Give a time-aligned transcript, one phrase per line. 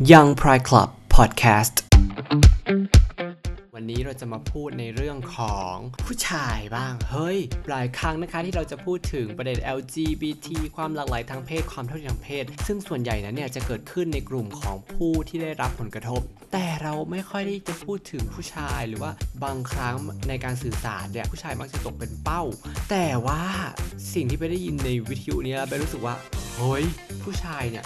[0.00, 1.74] Young Pride Club Podcast
[3.74, 5.74] วันนี้เราจะมาพูดในเรื่องของ
[6.06, 7.38] ผู้ชายบ้าง เฮ้ย
[7.70, 16.20] หลายครั้งนะคะที่เราจะพูดถึงประเด็น LGBT ความหลากหลายทางเพศ ความเท่าเทียมทางเพศ ซึ่งส่วนใหญ่นั้นเนี่ยจะเกิดขึ้นในกลุ่มของผู้ที่ได้รับผลกระทบ
[16.52, 19.12] แต่เราไม่ค่อยได้จะพูดถึงผู้ชายหรือว่า
[19.44, 19.94] บางครั้ง
[20.28, 22.42] ในการสื่อสารเนี่ยผู้ชายมักจะตกเป็นเป้า
[22.90, 23.42] แต่ว่า
[24.14, 26.14] สิ่งที่ไปได้ยินในวิทยุนี้ไปรู้สึกว่า
[26.56, 26.84] เฮ้ย
[27.22, 27.84] ผู้ชายเนี่ย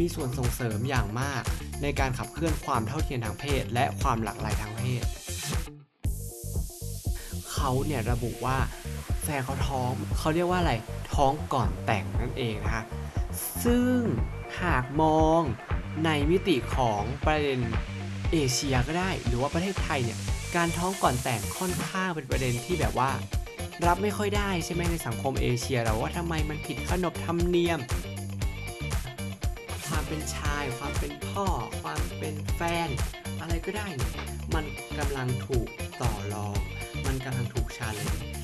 [0.00, 1.42] มีส่วนส่งเสริมอย่างมาก
[1.82, 5.02] ในการขับเคลื่อนความเท่าเทียมทางเพศ และความหลากหลายทางเพศ
[7.52, 8.58] เขาเนี่ยระบุว่า
[9.22, 10.72] แฟนเขาท้องเขาเรียกว่าอะไร
[11.14, 12.84] ท้องก่อนแต่งนั่นเองนะคะ
[13.64, 13.96] ซึ่ง
[14.62, 15.40] หากมอง
[16.04, 17.60] ในมิติของประเด็น
[18.32, 20.18] เอเชียก็ได้ หรือว่าประเทศไทยเนี่ย
[20.56, 23.10] การท้องก่อนแต่งค่อนข้างเป็นประเด็นที่แบบว่า
[23.86, 27.78] รับไม่ค่อยได้ใช่ไหมในสังคมเอเชียเราว่าทำไมมันผิดขนบธรรมเนียม
[30.08, 31.46] เป็นชาย ความเป็นพ่อ
[31.82, 32.88] ความเป็นแฟน
[33.40, 34.12] อะไรก็ได้เนี่ย
[34.54, 34.64] มัน
[34.98, 35.68] กำลังถูก
[36.00, 36.56] ต่อรอง
[37.06, 38.36] มันกำลังถูก challenge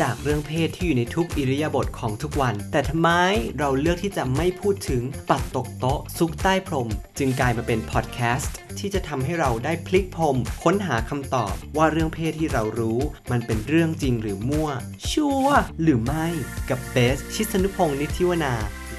[0.00, 3.10] จากเรื่องเพศที่อยู่ในทุกอิริยาบถของทุกวัน แต่ทำไม
[3.58, 14.68] เราเลือกที่จะไม่พูดถึงปัดตกโต๊ะ ซุกใต้พรม จึงกลายมาเป็นพอดแคสต์ที่จะทำให้เราได้พลิกพรมค้นหาคำตอบว่าเรื่องเพศที่เรารู้ มันเป็นเรื่องจริงหรือมั่ว
[15.10, 16.26] ชัวร์หรือไม่
[16.70, 18.54] กับเบสชิสนุพงศ์นิธิวนา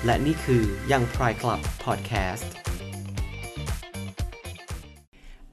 [0.05, 2.47] และนี่คือยัง Pride Club Podcast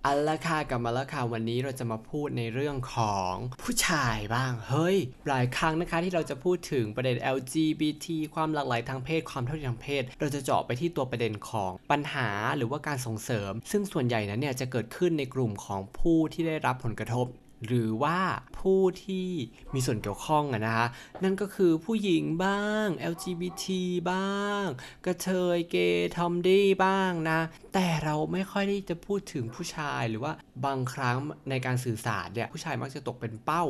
[0.07, 4.97] อัลละค่ะกลับมาแล้วค่ะวันนี้เราจะมาพูดในเรื่องของผู้ชายบ้าง เฮ้ย
[5.29, 17.27] หลายครั้งนะคะที่เราจะพูดถึงประเด็น LGBT ความหลากหลายทางเพศความเท่าเทียมทางเพศ เราจะเจาะไปที่ตัวประเด็นของปัญหาหรือว่าการส่งเสริม ซึ่งส่วนใหญ่นั้นเนี่ยจะเกิดขึ้นในกลุ่มของผู้ที่ได้รับผลกระทบ
[17.67, 18.19] หรือว่า
[18.59, 19.29] ผู้ที่
[19.75, 20.87] มีส่วนเกี่ยวข้องนะคะ
[21.25, 23.65] นั่นก็คือผู้หญิงบ้าง LGBT
[24.11, 24.65] บ้าง
[25.07, 27.41] กระเทยเกย์ทอมดี้บ้างนะ
[27.75, 30.33] แต่เราไม่ค่อยได้จะพูดถึงผู้ชายหรือว่า
[30.67, 31.17] บางครั้ง
[31.51, 33.65] ในการสื่อสารเนี่ยผู้ชายมักจะตกเป็นเป้า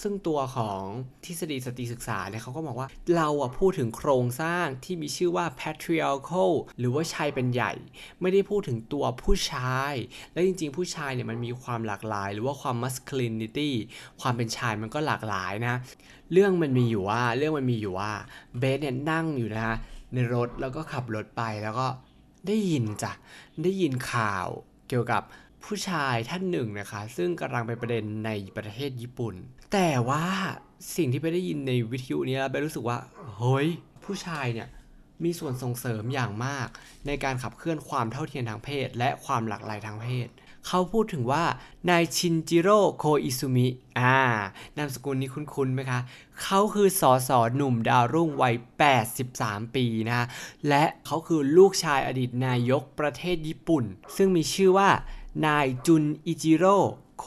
[0.00, 0.82] ซึ่งตัวของ
[1.24, 7.72] ทฤษฎีสตรีศึกษาเนี่ยเขาก็บอกว่าเราอะพูดถึงโครงสร้างที่มีชื่อว่า patriarchal หรือว่าชายเป็นใหญ่
[8.20, 9.94] ไม่ได้พูดถึงตัวผู้ชาย
[10.32, 12.76] และจริงๆ ผู้ชายเนี่ยมันมีความหลากหลาย หรือว่าความ
[13.38, 13.70] masculinity
[14.20, 15.74] ความเป็นชายมันก็หลากหลายนะ
[16.32, 18.12] เรื่องมันมีอยู่ว่าเรื่องมันมีอยู่ว่า
[18.58, 19.76] เบสเนี่ยนั่งอยู่นะ
[20.14, 21.86] ในรถแล้วก็ขับรถไปแล้วก็
[22.46, 23.12] ได้ยินจ้ะ
[23.64, 24.46] ได้ยินข่าว
[24.88, 25.22] เกี่ยวกับ
[25.64, 29.34] ผู้ชายท่านหนึ่งนะคะ ซึ่งกำลังเป็นประเด็นในประเทศญี่ปุ่น
[29.72, 30.24] แต่ว่า
[30.96, 32.98] สิ่งที่ไปได้ยินในวิทยุนี้ไปรู้สึกว่า
[33.36, 33.68] เฮ้ย
[34.04, 34.68] ผู้ชายเนี่ย
[35.24, 36.68] มีส่วนส่งเสริมอย่างมาก
[37.06, 40.28] ในการขับเคลื่อนความเท่าเทียมทางเพศ และความหลากหลายทางเพศ
[40.68, 41.44] เขาพูดถึงว่า
[41.90, 43.66] นายชินจิโร่โคอิซุมิ
[43.98, 44.16] อ่า
[44.76, 46.00] นามสกุลนี้คุ้นๆไหมคะ
[46.42, 48.54] เขาคือสอสอหนุ่มดาวรุ่งวัย
[49.14, 50.26] 83 ปีนะฮะ
[50.68, 53.84] และเขาคือลูกชายอดีตนายกประเทศญี่ปุ่น
[54.16, 54.90] ซึ่งมีชื่อว่า
[55.46, 56.76] นายจุนอิจิโร่
[57.20, 57.26] โค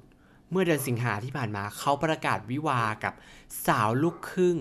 [0.50, 3.14] เมื่อเดือนสิงหาที่ผ่านมา เขาประกาศวิวากับ
[3.66, 4.58] สาวลูกครึ่ง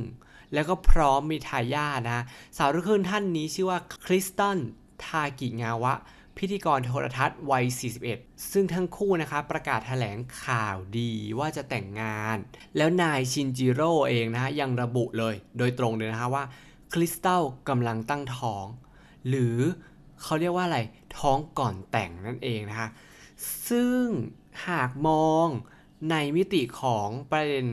[0.54, 2.24] แล้วก็พร้อมมีทายาทนะ
[2.58, 4.58] สาวลูกครึ่งท่านนี้ชื่อว่าคริสตัน
[5.06, 5.94] ทากิงาวะ
[6.38, 7.66] พิธีกรโทรทัศน์วัย
[8.08, 12.38] 41 ซึ่งทั้งคู่นะคะประกาศแถลงข่าวดีว่าจะแต่งงาน
[12.78, 16.44] แล้วนายชินจิโร่เองนะฮะยังระบุเลย โดยตรงเลยนะคะว่า
[16.94, 18.66] คริสตัลกำลังตั้งท้อง
[19.30, 19.58] หรือ
[20.24, 20.80] เขาเรียกว่าอะไร
[21.18, 22.90] ท้องก่อนแต่งนั่นเองนะคะ
[23.70, 24.04] ซึ่ง
[24.68, 25.48] หากมอง
[26.12, 27.68] ในมิติของประเด็น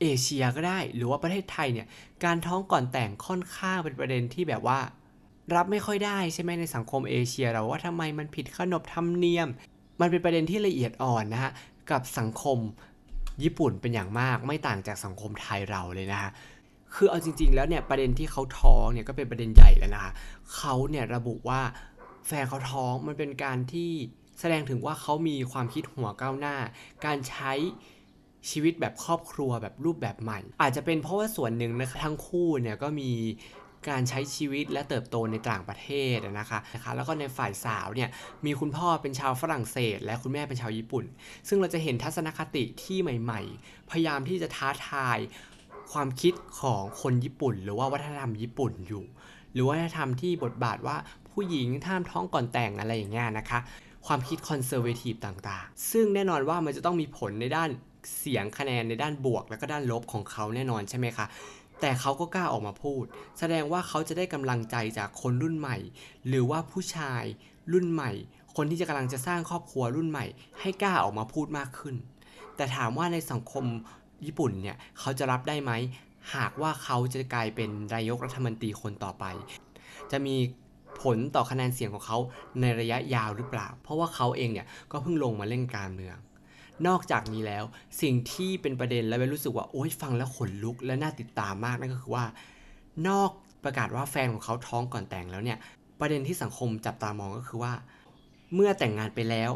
[0.00, 1.86] เอเชียก็ได้ หรือว่าประเทศไทยเนี่ย
[2.24, 4.78] การท้องก่อนแต่งค่อนข้างเป็นประเด็นที่แบบว่า
[5.54, 9.48] รับไม่ค่อยได้ใช่ไหมในสังคมเอเชียเราว่าทำไมมันผิดขนบธรรมเนียม
[10.00, 11.52] มันเป็นประเด็นที่ละเอียดอ่อนนะฮะ
[11.90, 12.58] กับสังคม
[13.42, 16.30] ญี่ปุ่นเป็นอย่างมากไม่ต่างจากสังคมไทยเราเลยนะฮะ
[16.94, 20.12] คือเอาจริง ๆ แล้วเนี่ยประเด็นที่เขาท้องเนี่ยก็เป็นประเด็นใหญ่แล้วนะคะ
[20.56, 21.60] เขาเนี่ยระบุว่า
[22.26, 23.90] แฟนเขาท้องมันเป็นการที่
[24.40, 26.56] แสดงถึงว่าเขามีความคิดหัวก้าวหน้า
[27.06, 27.52] การใช้
[28.50, 33.10] ชีวิตแบบครอบครัวแบบรูปแบบใหม่ อาจจะเป็นเพราะว่าส่วนหนึ่งนะคะทั้งคู่เนี่ยก็มี
[33.90, 38.08] การใช้ชีวิตและเติบโตในต่างประเทศนะคะนะคะ แล้วก็ในฝ่ายสาวเนี่ย
[38.44, 41.04] มีคุณพ่อเป็นชาวฝรั่งเศส และคุณแม่เป็นชาวญี่ปุ่น
[41.48, 45.18] ซึ่งเราจะเห็นทัศนคติที่ใหม่ ๆ พยายามที่จะท้าทาย
[45.92, 49.04] ความคิดของคนญี่ปุ่น หรือว่าวัฒนธรรมญี่ปุ่นอยู่
[49.52, 50.96] หรือวัฒนธรรมที่บทบาทว่า
[51.30, 53.58] ผู้หญิงท่ามท้องก่อนแต่งอะไรอย่างเงี้ยนะคะ
[54.06, 57.68] ความคิดคอนเซอร์เวทีฟต่างๆ ซึ่งแน่นอนว่ามันจะต้องมีผลในด้าน
[58.18, 61.26] เสียงคะแนนในด้านบวก แล้วก็ด้านลบของเขาแน่นอนใช่ไหมคะ
[61.80, 63.04] แต่เขาก็กล้าออกมาพูด
[63.38, 65.76] แสดงว่าเขาจะได้กำลังใจจากคนรุ่นใหม่
[66.28, 67.22] หรือว่าผู้ชาย
[67.72, 68.10] รุ่นใหม่
[68.56, 70.26] คนที่จะกำลังจะสร้างครอบครัวรุ่นใหม่
[70.60, 71.94] ให้กล้าออกมาพูดมากขึ้น
[72.56, 73.64] แต่ถามว่าในสังคม
[74.26, 75.72] ญี่ปุ่นเนี่ยเขาจะรับได้ไหม
[76.34, 79.24] หากว่าเขาจะกลายเป็นนายกรัฐมนตรีคนต่อไป
[80.10, 80.36] จะมี
[81.02, 82.18] ผลต่อคะแนนเสียงของเขา
[82.60, 86.16] ในระยะยาวหรือเปล่า เพราะว่าเขาเองเนี่ยก็เพิ่งลงมาเล่นการเมือง
[86.86, 87.64] นอกจากนี้แล้ว
[88.00, 92.24] สิ่งที่เป็นประเด็นและเบนรู้สึกว่าโอ๊ยฟังแล้วขนลุกและน่าติดตามมากนั่นก็คือว่า
[93.08, 93.30] นอก
[93.64, 95.58] ประกาศว่าแฟนของเขาท้องก่อนแต่งแล้วเนี่ย
[96.00, 97.72] ประเด็นที่สังคมจับตามองก็คือว่า
[98.54, 99.50] เมื่อแต่งงานไปแล้ว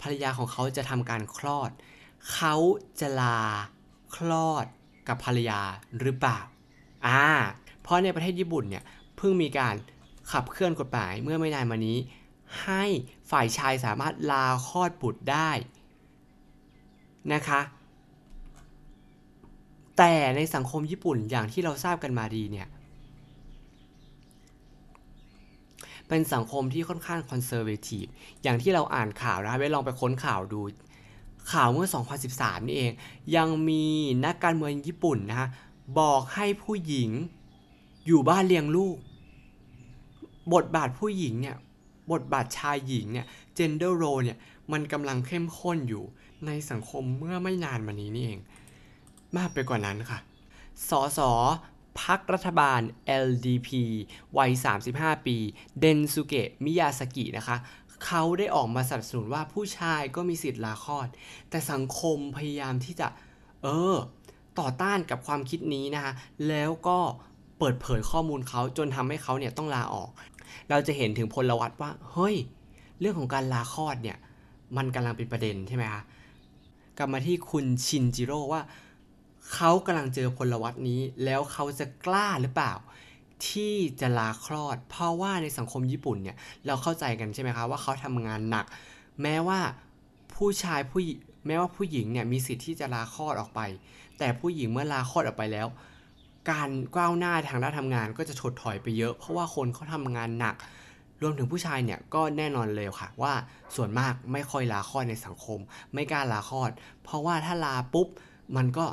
[0.00, 1.70] ภรรยาของเขาจะทำการคลอด
[2.32, 2.54] เขา
[3.00, 3.38] จะลา
[4.14, 4.66] คลอด
[5.08, 5.60] กับภรรยา
[6.00, 6.38] หรือเปล่า
[7.06, 7.22] อ่า
[7.82, 8.84] เพราะในประเทศญี่ปุ่นเนี่ย
[9.16, 9.74] เพิ่งมีการ
[10.32, 11.98] ขับเคลื่อนกฎหมายเมื่อไม่นานมานี้
[12.62, 12.84] ให้
[13.30, 15.50] ฝ่ายชายสามารถลาคลอดบุตรได้
[17.32, 17.60] นะคะ
[19.98, 22.68] แต่ในสังคมญี่ปุ่นอย่างที่เราทราบกันมาดีเนี่ย
[26.08, 28.04] เป็นสังคมที่ค่อนข้างคอนเซอร์เวทีฟ
[28.42, 30.60] อย่างที่เราอ่านข่าวนะไปลองไปค้นข่าวดู
[31.52, 31.88] ข่าวเมื่อ
[32.28, 32.92] 2013 นี่เอง
[33.36, 33.84] ยังมี
[34.24, 35.48] นักการเมืองญี่ปุ่นนะฮะ
[35.98, 37.10] บอกให้ผู้หญิง
[38.06, 38.96] อยู่บ้านเลี้ยงลูก
[40.54, 41.56] บทบาทผู้หญิงเนี่ย
[42.12, 43.26] บทบาทชายหญิงเนี่ย
[43.58, 44.38] gender role เนี่ย
[44.72, 46.04] มันกำลังเข้มข้นอยู่
[46.46, 48.40] ในสังคมเมื่อไม่นานมานี้นี่เอง
[49.36, 50.18] มากไปกว่านั้นค่ะ
[50.88, 51.20] สส
[52.00, 52.80] พักรัฐบาล
[53.26, 53.68] LDP
[54.38, 54.50] วัย
[54.88, 55.36] 35 ปี
[55.80, 57.56] เดนซุเกะ มิยาสกินะคะ
[58.06, 61.08] เขาได้ออกมาสนับสนุนว่าผู้ชายก็มีสิทธิ์ลาคลอด
[61.50, 63.06] แต่สังคมพยายามที่จะ
[63.62, 63.96] เออ
[64.58, 66.12] ต่อต้านกับความคิดนี้นะคะ
[66.48, 66.98] แล้วก็
[67.58, 70.10] เปิดเผยข้อมูลเขาจนทำให้เขาเนี่ยต้องลาออก
[70.70, 72.36] เราจะเห็นถึงพลวัตว่า เฮ้ย
[73.00, 74.18] เรื่องของการลาคลอดเนี่ย
[74.76, 76.02] มันกำลังเป็นประเด็นใช่ไหมคะ
[76.98, 78.62] กลับมาที่คุณชินจิโร่ว่า
[79.54, 82.72] เขากำลังเจอพลวัตนี้ แล้วเขาจะกล้าหรือเปล่า
[83.50, 86.36] ที่จะลาคลอด เพราะว่าในสังคมญี่ปุ่นเนี่ย
[86.66, 88.66] เราเข้าใจกันใช่ไหมคะว่าเขาทำงานหนัก
[89.22, 89.60] แม้ว่า
[90.34, 91.00] ผู้ชายผู้
[91.46, 93.60] แม้ว่าผู้หญิงเนี่ยมีสิทธิ์ที่จะลาคลอดออกไป
[94.18, 95.66] แต่ผู้หญิงเมื่อลาคลอดออกไปแล้ว
[96.50, 100.56] การก้าวหน้าทางด้านทำงานก็จะถดถอยไปเยอะ เพราะว่าคนเขาทำงานหนัก
[101.22, 103.32] รวมถึงผู้ชายเนี่ยก็แน่นอนเลยค่ะ ว่า
[103.76, 105.58] ส่วนมากไม่ค่อยลาคลอดในสังคม
[105.94, 106.70] ไม่กล้าลาคลอด
[107.04, 108.08] เพราะว่าถ้าลาปุ๊บ
[108.56, 108.86] มันก็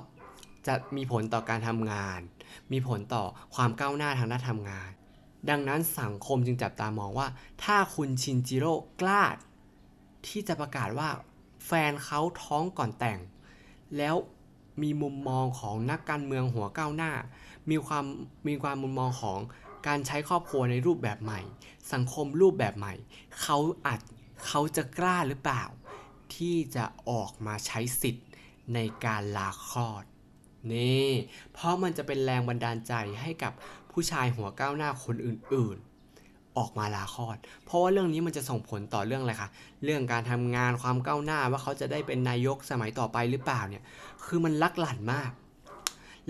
[0.68, 2.20] จะมีผลต่อการทำงาน
[2.72, 3.24] มีผลต่อ
[3.56, 4.90] ความก้าวหน้าทางด้านทำงาน
[5.50, 7.28] ดังนั้นสังคมจึงจับตามองว่า
[7.64, 9.24] ถ้าคุณชินจิโร่กล้า
[10.28, 11.10] ที่จะประกาศว่า
[11.66, 13.20] แฟนเขาท้องก่อนแต่ง
[13.98, 14.16] แล้ว
[14.82, 17.12] มีมุมมองของนักการเมืองหัวก้าวหน้า
[17.70, 18.06] มีความ
[18.48, 19.40] มีความมุมมองของ
[19.88, 21.42] การใช้ครอบครัวในรูปแบบใหม่
[21.94, 22.94] สังคมรูปแบบใหม่
[23.42, 24.00] เขาอาจ
[24.48, 25.64] เขาจะกล้าหรือเปล่า
[26.36, 28.28] ที่จะออกมาใช้สิทธิ์
[28.74, 30.04] ในการลาคลอด
[30.74, 31.08] นี่
[31.54, 33.54] เพราะมันจะเป็นแรงบันดาลใจให้กับ
[33.92, 39.50] ผู้ชายหัวก้าวหน้าคนอื่นๆ ออกมาลาคลอด เพราะว่าเรื่องนี้มันจะส่งผลต่อเรื่องอะไรคะ
[39.84, 43.84] เรื่องการทำงานความก้าวหน้าว่าเขาจะได้เป็นนายกสมัยต่อไปหรือเปล่าเนี่ย
[44.26, 45.32] คือมันลักหลั่นมาก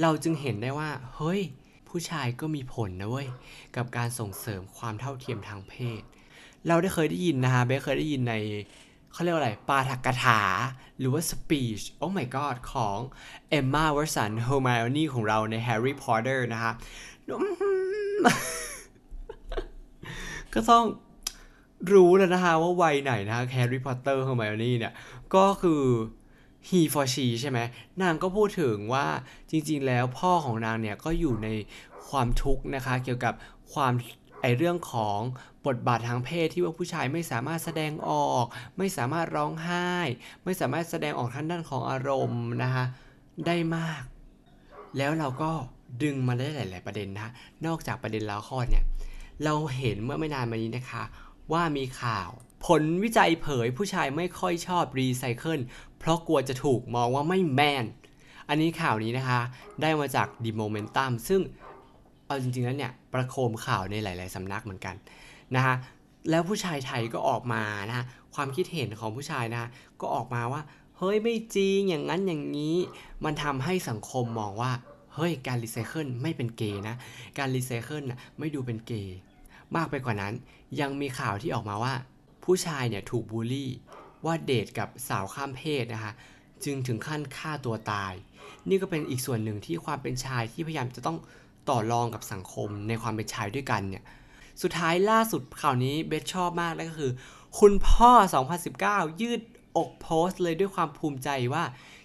[0.01, 1.41] เราจึงเห็นได้ว่า เฮ้ย
[1.89, 3.27] ผู้ชายก็มีผลนะเว้ย
[3.75, 6.01] กับการส่งเสริมความเท่าเทียมทางเพศ
[6.67, 8.35] เราได้เคยได้ยินนะฮะเบสเคยได้ยินใน
[9.15, 10.41] เขาเรียกว่าอะไร ปาฐกถา
[10.99, 12.97] หรือว่า speech โอ้ my god ของ
[13.59, 16.73] Emma Watson Hermione ของเราใน Harry Potter นะฮะ
[20.53, 20.85] ก็ต้อง
[21.93, 24.93] รู้แล้วนะฮะว่าวัยไหนนะฮะ Harry Potter Hermione เนี่ย
[25.35, 25.83] ก็คือ
[26.67, 27.59] he for she ใช่ไหม
[28.01, 29.07] นางก็พูดถึงว่า
[29.49, 31.49] จริงๆแล้วพ่อของนางเนี่ย ก็อยู่ใน
[32.09, 33.33] ความทุกข์นะคะ เกี่ยวกับ
[33.73, 33.93] ความ
[34.45, 35.19] อเรื่องของ
[35.67, 38.45] บทบาททางเพศที่ว่าผู้ชายไม่สามารถแสดงออก
[38.77, 39.89] ไม่สามารถร้องไห้
[40.43, 42.85] ไม่สามารถแสดงออกทางด้านของอารมณ์นะคะ
[43.47, 44.03] ได้มาก
[44.97, 45.51] แล้วเราก็
[46.03, 47.29] ดึงมาได้หลาย ๆ ประเด็นนะ
[47.65, 48.83] นอกจากประเด็นแล้วข้อเนี่ย
[49.43, 51.03] เราเห็นเมื่อไม่นานมานี้นะคะ
[51.51, 52.29] ว่ามีข่าว
[52.65, 55.59] ผลวิจัยเผยผู้ชายไม่ค่อยชอบรีไซเคิล
[55.99, 57.85] เพราะกลัวจะถูกมองว่าไม่แมน
[58.49, 59.41] อันนี้ข่าวนี้นะคะ
[59.81, 61.41] ได้มาจาก The Momentum ซึ่ง
[62.25, 64.95] เอาจริงๆแล้วเนี่ยประโคมข่าวในหลาย ๆสำนักเหมือนกัน
[65.55, 65.75] นะคะ
[66.29, 68.05] แล้วผู้ชายไทยก็ออกมานะ
[68.35, 69.69] ความคิดเห็นของผู้ชายนะ
[70.01, 70.61] ก็ออกมาว่า
[70.97, 72.75] เฮ้ยไม่จริงอย่างนั้นอย่างนี้
[73.25, 74.71] มันทำให้สังคมมองว่า
[75.15, 76.95] เฮ้ยการรีไซเคิลไม่เป็นเกย์นะ
[77.37, 79.17] การรีไซเคิลน่ะไม่ดูเป็นเกย์
[79.75, 80.33] มากไปกว่านั้น
[80.79, 81.93] ยังมีข่าวที่ออกมาว่า
[82.43, 83.71] ผู้ชายเนี่ยถูกบูลลี่
[84.25, 86.13] ว่าเดทกับสาวข้ามเพศนะคะ
[86.63, 88.13] จึงถึงขั้นฆ่าตัวตาย
[88.69, 91.17] นี่ก็เป็นอีกส่วนหนึ่งที่ความเป็นชายที่พยายามจะต้อง
[91.69, 94.03] ต่อรองกับสังคมในความเป็นชายด้วยกันเนี่ย
[94.61, 97.11] สุดท้ายล่าสุดข่าวนี้เบสชอบมากนั่นก็คือ
[97.59, 98.11] คุณพ่อ
[98.65, 99.41] 2019 ยืด
[99.77, 101.63] อกโพสต์เลยด้วยความภูมิใจว่า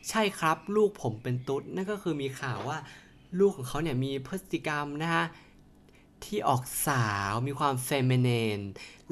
[0.08, 2.78] ใช่ครับลูกผมเป็นตุ๊ด นั่นก็คือมีข่าวว่า
[3.38, 5.24] ลูกของเขาเนี่ยมีพฤติกรรมนะฮะ
[6.24, 8.60] ที่ออกสาวมีความเฟมินีน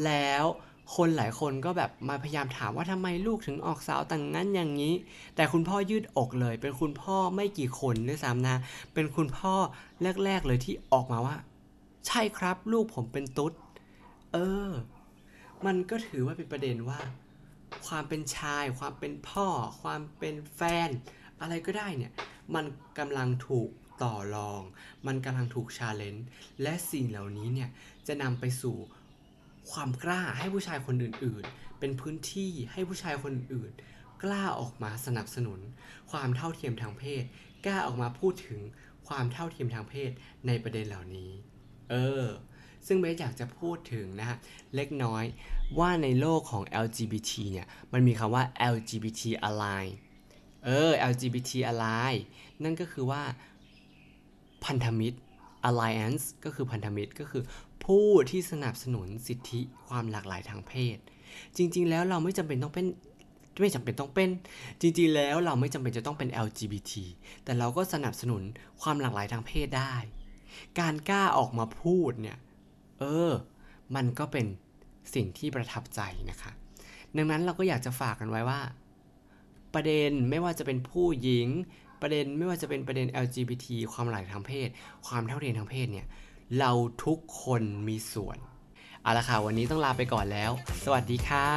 [0.05, 0.45] แล้ว
[0.97, 4.95] คนหลายคนก็แบบมาพยายามถามว่าทำไมลูกถึงออกสาวต่างนั้นอย่างนี้
[5.37, 8.57] แต่คุณพ่อยืดอกเลย เป็นคุณพ่อไม่กี่คนด้วยซ้ำนะ
[8.95, 9.55] เป็นคุณพ่อ
[10.25, 11.37] แรก ๆ เลยที่ออกมาว่า
[12.07, 13.53] ใช่ครับ ลูกผมเป็นตุ๊ด
[14.33, 14.71] เออ
[15.67, 16.99] มันก็ถือว่าเป็นประเด็นว่า
[17.87, 19.47] ความเป็นชาย ความเป็นพ่อ
[19.83, 20.89] ความเป็นแฟน
[21.41, 22.13] อะไรก็ได้เนี่ย
[22.55, 22.65] มัน
[22.99, 23.71] กำลังถูก
[24.03, 24.63] ต่อรอง
[25.07, 26.27] มันกำลังถูกชาเลนจ์
[26.63, 27.69] และสิ่งเหล่านี้เนี่ย
[28.07, 28.77] จะนำไปสู่
[29.73, 33.73] ความกล้าให้ผู้ชายคนอื่น ๆ เป็นพื้นที่ให้ผู้ชายคนอื่น
[34.23, 35.61] กล้าออกมาสนับสนุน
[36.11, 37.25] ความเท่าเทียมทางเพศ
[37.67, 38.61] กล้าออกมาพูดถึง
[39.09, 40.11] ความเท่าเทียมทางเพศ
[40.47, 41.31] ในประเด็นเหล่านี้
[41.91, 42.25] เออ
[42.87, 44.37] ซึ่งเบสอยากจะพูดถึงนะฮะ
[44.75, 45.25] เล็กน้อย
[45.79, 48.45] ว่าในโลกของ LGBT เนี่ย มันมีคำว่า
[48.75, 49.85] LGBT ally
[50.65, 52.15] เออ LGBT ally
[52.63, 53.23] นั่นก็คือว่า
[54.65, 55.19] พันธมิตร
[55.69, 57.43] alliance ก็คือพันธมิตรก็คือ
[57.89, 60.99] ผู้ที่สนับสนุนสิทธิความหลากหลายทางเพศ
[61.57, 62.87] จริง ๆ แล้วเราไม่จำเป็นต้องเป็น
[63.61, 64.31] ไม่จำเป็นต้องเป็น
[64.81, 66.93] จริง ๆ แล้วเราไม่จำเป็นจะต้องเป็น LGBT
[67.45, 68.43] แต่เราก็สนับสนุน
[68.83, 69.95] ความหลากหลายทางเพศได้
[70.81, 72.39] การกล้าออกมาพูดเนี่ย
[72.99, 73.33] เออ
[73.95, 74.47] มันก็เป็น
[75.15, 76.53] สิ่งที่ประทับใจนะคะ
[77.17, 78.61] ดังนั้นเราก็อยากจะฝากกันไว้ว่า
[79.75, 81.49] ประเด็นไม่ว่าจะเป็นผู้หญิง
[82.03, 84.69] ประเด็นไม่ว่าจะเป็นประเด็น LGBT ความหลากหลายทางเพศ
[85.07, 86.07] ความเท่าเทียมทางเพศเนี่ย
[86.57, 86.73] เรา
[87.05, 88.39] ทุกคนมีส่วน
[89.03, 90.51] เอาละค่ะ วันนี้ต้องลาไปก่อนแล้ว
[90.85, 91.49] สวัสดีค่ะ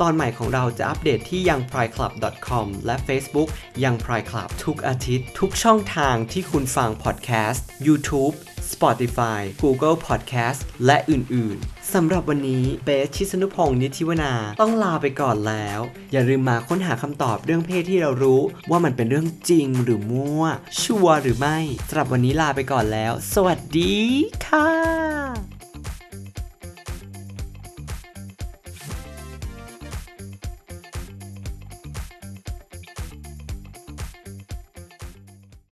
[0.00, 2.10] ตอนใหม่ของเราจะอัปเดตที่ยัง p r i c l u b
[2.46, 3.48] c o m และ Facebook
[3.84, 8.34] ยัง p r i Club ทุกอาทิตย์ ทุกช่องทางที่คุณฟัง podcast YouTube
[8.80, 15.80] Spotify Google Podcast และอื่นๆ สำหรับวันนี้เบสชิสนุพงศ์นิติวนาต้องลาไปก่อนแล้ว
[16.12, 20.44] อย่าลืมมาค้นหาคำตอบเรื่องเพศที่เรารู้ ว่ามันเป็นเรื่องจริงหรือมั่ว
[20.82, 21.58] ชัวร์หรือไม่
[21.88, 23.96] สำหรับวันนี้ลาไปก่อนแล้ว สวัสดี
[24.46, 25.59] ค่ะ